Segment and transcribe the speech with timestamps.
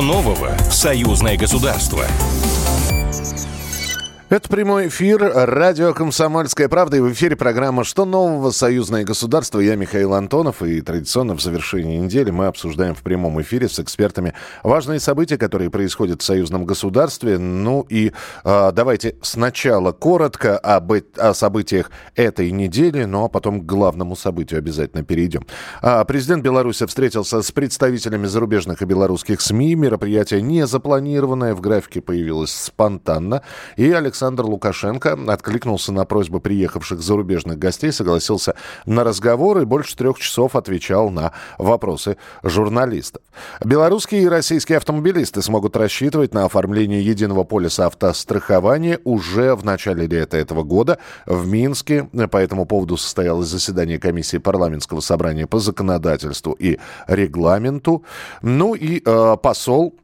[0.00, 2.06] Нового в союзное государство?
[4.36, 8.50] Это прямой эфир радио «Комсомольская правда» и в эфире программа «Что нового?
[8.50, 9.60] Союзное государство».
[9.60, 14.34] Я Михаил Антонов и традиционно в завершении недели мы обсуждаем в прямом эфире с экспертами
[14.62, 17.38] важные события, которые происходят в союзном государстве.
[17.38, 18.12] Ну и
[18.44, 24.58] э, давайте сначала коротко об, о событиях этой недели, ну а потом к главному событию
[24.58, 25.46] обязательно перейдем.
[25.80, 29.76] А, президент Беларуси встретился с представителями зарубежных и белорусских СМИ.
[29.76, 33.40] Мероприятие не запланированное, в графике появилось спонтанно.
[33.76, 39.96] И Александр Александр Лукашенко откликнулся на просьбы приехавших зарубежных гостей, согласился на разговор и больше
[39.96, 43.22] трех часов отвечал на вопросы журналистов.
[43.64, 50.38] Белорусские и российские автомобилисты смогут рассчитывать на оформление единого полиса автострахования уже в начале лета
[50.38, 52.08] этого года в Минске.
[52.32, 58.02] По этому поводу состоялось заседание комиссии парламентского собрания по законодательству и регламенту.
[58.42, 59.94] Ну и э, посол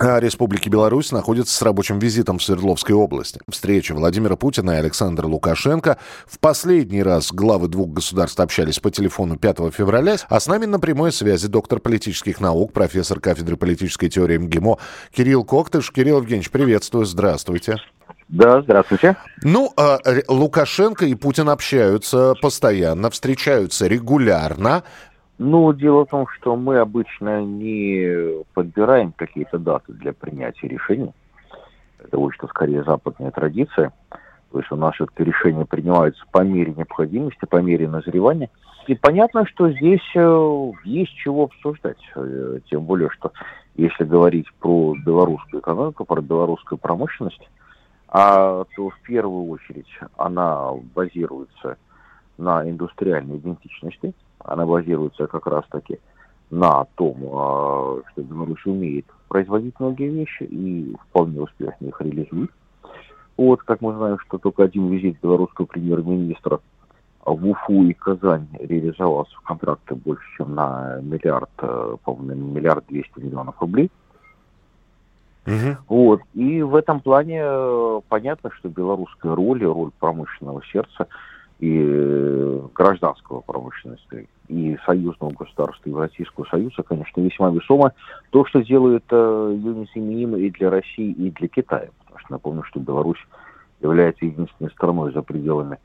[0.00, 3.38] Республики Беларусь находится с рабочим визитом в Свердловской области.
[3.48, 5.98] Встреча Владимира Путина и Александра Лукашенко.
[6.26, 10.80] В последний раз главы двух государств общались по телефону 5 февраля, а с нами на
[10.80, 14.78] прямой связи доктор политических наук, профессор кафедры политической теории МГИМО
[15.12, 15.92] Кирилл Коктыш.
[15.92, 17.76] Кирилл Евгеньевич, приветствую, здравствуйте.
[18.28, 19.16] Да, здравствуйте.
[19.42, 24.84] Ну, э, Лукашенко и Путин общаются постоянно, встречаются регулярно.
[25.42, 31.14] Ну, дело в том, что мы обычно не подбираем какие-то даты для принятия решений.
[31.98, 33.90] Это что скорее западная традиция.
[34.52, 38.50] То есть у нас все-таки решения принимаются по мере необходимости, по мере назревания.
[38.86, 42.02] И понятно, что здесь э, есть чего обсуждать.
[42.16, 43.32] Э, тем более, что
[43.76, 47.48] если говорить про белорусскую экономику, про белорусскую промышленность,
[48.08, 49.88] а, то в первую очередь
[50.18, 51.78] она базируется
[52.36, 54.12] на индустриальной идентичности–
[54.44, 55.98] она базируется как раз-таки
[56.50, 62.50] на том, а, что Беларусь умеет производить многие вещи и вполне успешно их реализует.
[63.36, 66.60] Вот, как мы знаем, что только один визит белорусского премьер-министра
[67.24, 73.18] в Уфу и Казань реализовался в контракты больше, чем на миллиард, э, по-моему, миллиард двести
[73.18, 73.90] миллионов рублей.
[75.46, 75.76] Угу.
[75.88, 76.22] Вот.
[76.34, 81.06] И в этом плане э, понятно, что белорусская роль, роль промышленного сердца–
[81.60, 87.92] и э, гражданского промышленности, и союзного государства, и Российского Союза, конечно, весьма весомо.
[88.30, 91.90] То, что делает э, Юнис и для России, и для Китая.
[92.00, 93.24] Потому что напомню, что Беларусь
[93.80, 95.78] является единственной страной за пределами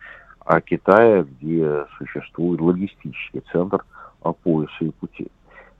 [0.46, 3.84] а Китая, где существует логистический центр
[4.44, 5.28] пояса и пути.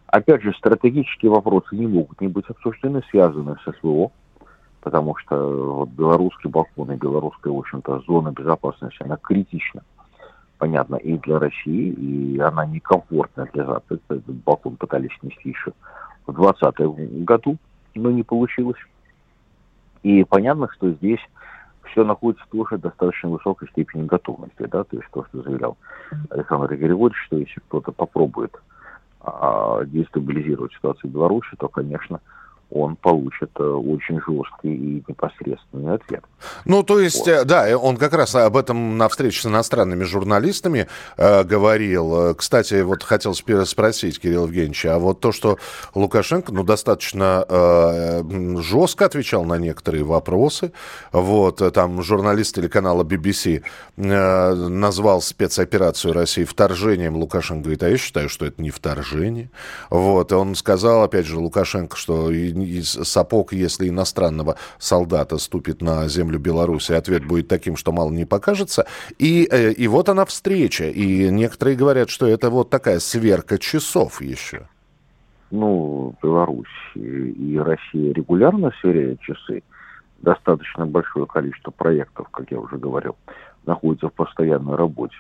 [0.08, 4.12] Опять же, стратегические вопросы не могут не быть обсуждены, связанные с СВО,
[4.86, 5.36] потому что
[5.78, 9.82] вот белорусский балкон и белорусская, в общем-то, зона безопасности, она критична,
[10.60, 14.00] понятно, и для России, и она некомфортна для Запада.
[14.10, 15.72] Этот балкон пытались снести еще
[16.28, 17.58] в 2020 году,
[17.96, 18.78] но не получилось.
[20.04, 21.22] И понятно, что здесь
[21.90, 25.78] все находится тоже в достаточно высокой степени готовности, да, то есть то, что заявлял
[26.30, 28.56] Александр Григорьевич, что если кто-то попробует
[29.22, 32.22] а, дестабилизировать ситуацию в Беларуси, то, конечно,
[32.70, 36.24] он получит э, очень жесткий и непосредственный ответ.
[36.66, 37.28] Ну, то есть, вот.
[37.28, 40.88] Э, да, он как раз об этом на встрече с иностранными журналистами
[41.18, 42.36] э, говорил.
[42.36, 45.58] Кстати, вот хотел спросить, Кирилл Евгеньевич, а вот то, что
[45.94, 48.24] Лукашенко, ну, достаточно э,
[48.62, 50.72] жестко отвечал на некоторые вопросы,
[51.12, 53.64] вот, там журналист телеканала BBC
[53.98, 59.50] э, назвал спецоперацию России вторжением, Лукашенко говорит, а я считаю, что это не вторжение,
[59.90, 62.32] вот, и он сказал, опять же, Лукашенко, что
[62.84, 68.86] сапог, если иностранного солдата ступит на землю Беларуси, ответ будет таким, что мало не покажется.
[69.18, 70.90] И, э, и вот она встреча.
[70.90, 74.68] И некоторые говорят, что это вот такая сверка часов еще.
[75.52, 79.64] Ну, Беларусь и Россия регулярно сверяют часы.
[80.22, 83.16] Достаточно большое количество проектов, как я уже говорил,
[83.66, 85.18] находится в постоянной работе.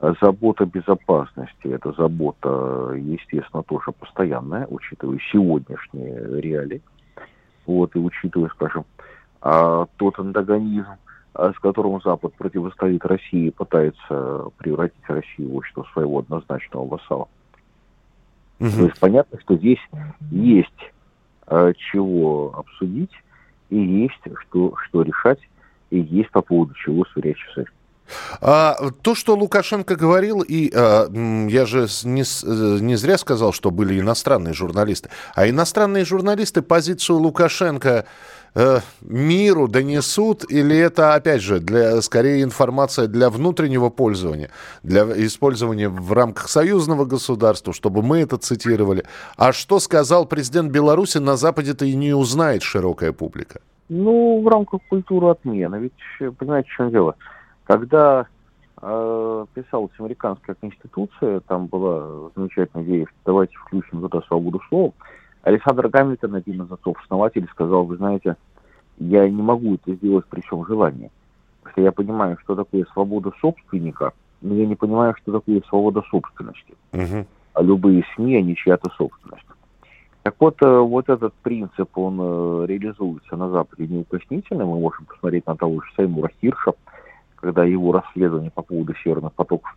[0.00, 6.80] Забота безопасности– это забота, естественно, тоже постоянная, учитывая сегодняшние реалии.
[7.66, 8.86] Вот, и учитывая, скажем,
[9.42, 10.88] а, тот антагонизм,
[11.34, 17.28] а, с которым Запад противостоит России, пытается превратить Россию в общество своего однозначного вассала.
[18.58, 18.70] Угу.
[18.70, 19.80] То есть понятно, что здесь
[20.30, 20.92] есть
[21.46, 23.12] а, чего обсудить,
[23.68, 25.40] и есть что, что решать,
[25.90, 27.66] и есть по поводу чего сверять часы.
[28.40, 31.08] А, то, что Лукашенко говорил, и а,
[31.48, 32.22] я же не,
[32.80, 38.06] не зря сказал, что были иностранные журналисты, а иностранные журналисты позицию Лукашенко
[38.54, 44.50] э, миру донесут, или это, опять же, для, скорее информация для внутреннего пользования,
[44.82, 49.04] для использования в рамках союзного государства, чтобы мы это цитировали.
[49.36, 53.60] А что сказал президент Беларуси, на Западе-то и не узнает широкая публика.
[53.88, 55.76] Ну, в рамках культуры отмены.
[55.80, 57.16] Ведь, понимаете, в чем дело?
[57.64, 58.26] Когда
[58.80, 64.92] э, писалась американская конституция, там была замечательная идея, что давайте включим туда свободу слова.
[65.42, 68.36] Александр Гамильтон, один из отцов-основателей, сказал, вы знаете,
[68.98, 71.10] я не могу это сделать при всем желании.
[71.62, 76.02] Потому что я понимаю, что такое свобода собственника, но я не понимаю, что такое свобода
[76.10, 76.74] собственности.
[76.92, 77.26] Uh-huh.
[77.54, 79.44] А любые СМИ, они чья-то собственность.
[80.22, 84.66] Так вот, э, вот этот принцип, он э, реализуется на Западе неукоснительно.
[84.66, 86.72] Мы можем посмотреть на того же Саймура Хирша,
[87.40, 89.76] когда его расследование по поводу северных потоков,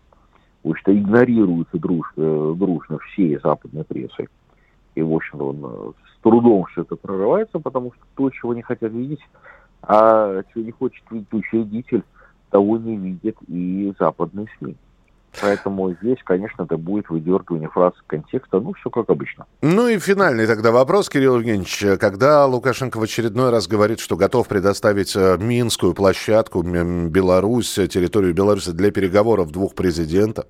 [0.62, 4.30] потому что игнорируется друж, э, дружно всей западной прессой.
[4.96, 8.92] И, в общем-то, он с трудом все это прорывается, потому что то, чего не хотят
[8.92, 9.22] видеть,
[9.82, 12.04] а чего не хочет видеть учредитель,
[12.50, 14.76] того не видит и западные СМИ.
[15.42, 19.46] Поэтому здесь, конечно, это будет выдергивание фраз контекста, ну, все как обычно.
[19.62, 22.00] Ну и финальный тогда вопрос, Кирилл Евгеньевич.
[22.00, 28.72] Когда Лукашенко в очередной раз говорит, что готов предоставить э, Минскую площадку, Беларусь, территорию Беларуси
[28.72, 30.46] для переговоров двух президентов,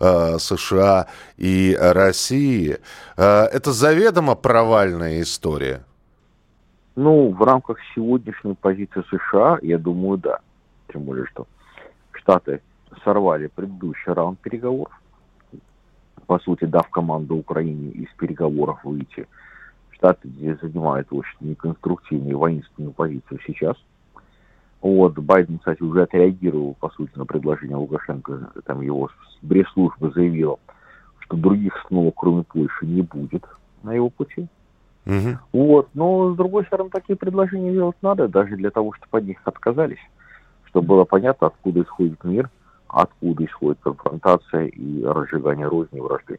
[0.00, 2.78] э, США и России,
[3.16, 5.84] э, это заведомо провальная история?
[6.96, 10.38] Ну, в рамках сегодняшней позиции США, я думаю, да.
[10.92, 11.46] Тем более, что
[12.12, 12.60] Штаты
[13.02, 14.92] сорвали предыдущий раунд переговоров,
[16.26, 19.26] по сути, дав команду Украине из переговоров выйти.
[19.90, 20.28] Штаты
[20.60, 23.76] занимают очень неконструктивную воинственную позицию сейчас.
[24.80, 28.52] Вот, Байден, кстати, уже отреагировал, по сути, на предложение Лукашенко.
[28.66, 29.10] Там его
[29.46, 30.58] пресс-служба заявила,
[31.20, 33.44] что других снова, кроме Польши, не будет
[33.82, 34.46] на его пути.
[35.06, 35.38] Угу.
[35.52, 39.38] Вот, но, с другой стороны, такие предложения делать надо, даже для того, чтобы от них
[39.44, 39.98] отказались,
[40.64, 42.50] чтобы было понятно, откуда исходит мир–
[42.94, 46.38] откуда исходит конфронтация и разжигание розни и вражды.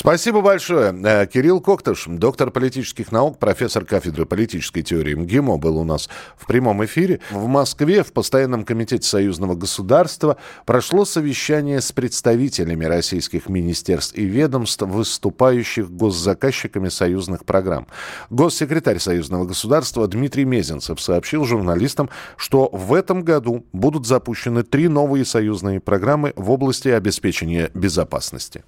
[0.00, 0.94] Спасибо большое.
[1.02, 6.46] Э, Кирилл Коктыш, доктор политических наук, профессор кафедры политической теории МГИМО, был у нас в
[6.46, 7.18] прямом эфире.
[7.32, 10.36] В Москве в Постоянном комитете союзного государства
[10.66, 17.88] прошло совещание с представителями российских министерств и ведомств, выступающих госзаказчиками союзных программ.
[18.30, 25.24] Госсекретарь союзного государства Дмитрий Мезенцев сообщил журналистам, что в этом году будут запущены три новые
[25.24, 28.62] союзные программы в области обеспечения безопасности.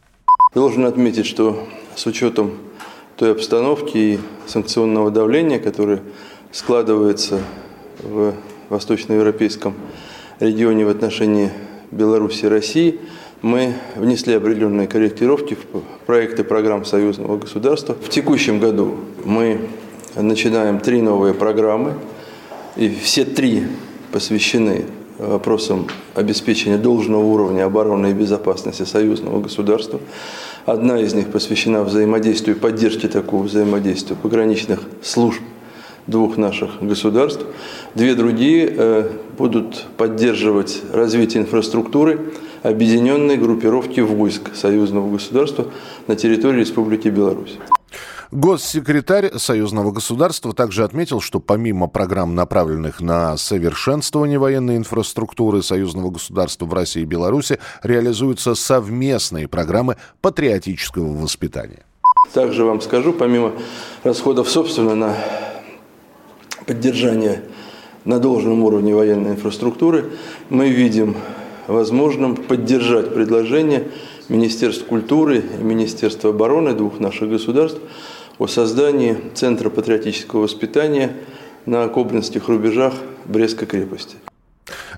[0.53, 2.55] Должен отметить, что с учетом
[3.17, 4.19] той обстановки и
[4.49, 6.03] санкционного давления, которое
[6.51, 7.39] складывается
[8.03, 8.35] в
[8.69, 9.75] восточноевропейском
[10.41, 11.51] регионе в отношении
[11.93, 12.99] Беларуси и России,
[13.43, 17.95] мы внесли определенные корректировки в проекты программ союзного государства.
[17.95, 19.69] В текущем году мы
[20.17, 21.95] начинаем три новые программы,
[22.75, 23.69] и все три
[24.11, 24.87] посвящены
[25.29, 30.01] вопросам обеспечения должного уровня обороны и безопасности союзного государства.
[30.67, 35.41] Одна из них посвящена взаимодействию и поддержке такого взаимодействия пограничных служб
[36.07, 37.45] двух наших государств.
[37.95, 42.33] Две другие э, будут поддерживать развитие инфраструктуры
[42.63, 45.67] объединенной группировки войск союзного государства
[46.07, 47.59] на территории Республики Беларусь.
[48.33, 56.65] Госсекретарь союзного государства также отметил, что помимо программ, направленных на совершенствование военной инфраструктуры союзного государства
[56.65, 61.83] в России и Беларуси, реализуются совместные программы патриотического воспитания.
[62.33, 63.53] Также вам скажу, помимо
[64.05, 65.17] расходов, собственно, на
[66.67, 67.43] поддержание
[68.05, 70.13] на должном уровне военной инфраструктуры,
[70.51, 71.17] мы видим
[71.67, 73.89] возможным поддержать предложение
[74.29, 77.81] Министерства культуры и Министерства обороны двух наших государств
[78.41, 81.13] о создании Центра патриотического воспитания
[81.67, 82.95] на Кобринских рубежах
[83.27, 84.17] Брестской крепости.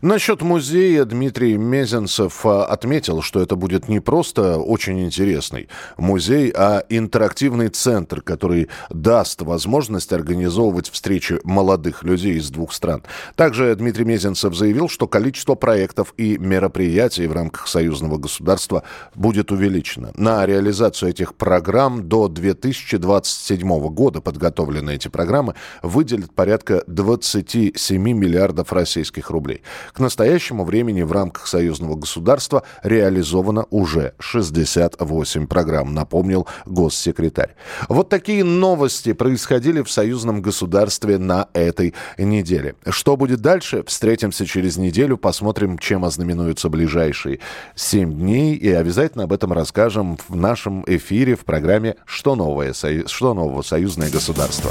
[0.00, 5.68] Насчет музея Дмитрий Мезенцев а, отметил, что это будет не просто очень интересный
[5.98, 13.02] музей, а интерактивный центр, который даст возможность организовывать встречи молодых людей из двух стран.
[13.34, 18.84] Также Дмитрий Мезенцев заявил, что количество проектов и мероприятий в рамках союзного государства
[19.14, 20.12] будет увеличено.
[20.14, 29.30] На реализацию этих программ до 2027 года подготовлены эти программы выделят порядка 27 миллиардов российских
[29.30, 29.62] рублей.
[29.92, 37.54] К настоящему времени в рамках союзного государства реализовано уже 68 программ, напомнил госсекретарь.
[37.88, 42.74] Вот такие новости происходили в союзном государстве на этой неделе.
[42.88, 43.82] Что будет дальше?
[43.86, 47.40] Встретимся через неделю, посмотрим, чем ознаменуются ближайшие
[47.74, 52.72] 7 дней и обязательно об этом расскажем в нашем эфире в программе «Что новое?
[52.72, 53.62] Что нового?
[53.62, 54.70] Союзное государство».